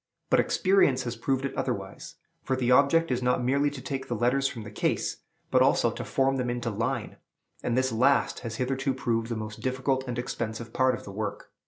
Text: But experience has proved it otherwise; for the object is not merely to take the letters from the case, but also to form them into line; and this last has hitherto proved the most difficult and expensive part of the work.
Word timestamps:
But 0.31 0.39
experience 0.39 1.03
has 1.03 1.15
proved 1.15 1.45
it 1.45 1.53
otherwise; 1.53 2.15
for 2.41 2.55
the 2.55 2.71
object 2.71 3.11
is 3.11 3.21
not 3.21 3.43
merely 3.43 3.69
to 3.69 3.81
take 3.81 4.07
the 4.07 4.15
letters 4.15 4.47
from 4.47 4.63
the 4.63 4.71
case, 4.71 5.17
but 5.51 5.61
also 5.61 5.91
to 5.91 6.03
form 6.03 6.37
them 6.37 6.49
into 6.49 6.71
line; 6.71 7.17
and 7.61 7.77
this 7.77 7.91
last 7.91 8.39
has 8.39 8.55
hitherto 8.55 8.95
proved 8.95 9.29
the 9.29 9.35
most 9.35 9.61
difficult 9.61 10.05
and 10.07 10.17
expensive 10.17 10.73
part 10.73 10.95
of 10.95 11.03
the 11.03 11.11
work. 11.11 11.51